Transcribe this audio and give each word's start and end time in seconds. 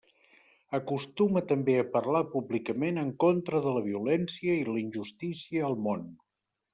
Acostuma 0.77 1.43
també 1.51 1.75
a 1.81 1.83
parlar 1.97 2.21
públicament 2.31 2.97
en 3.03 3.11
contra 3.27 3.61
de 3.65 3.75
la 3.79 3.83
violència 3.91 4.55
i 4.63 4.65
la 4.71 4.75
injustícia 4.85 5.63
al 5.69 5.77
món. 5.89 6.07